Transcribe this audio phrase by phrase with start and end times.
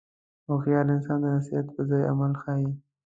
[0.47, 2.69] هوښیار انسان د نصیحت پر ځای عمل ښيي.